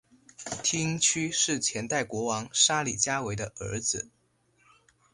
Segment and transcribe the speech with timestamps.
[0.63, 4.09] 梯因屈是前代国王沙里伽维的儿子。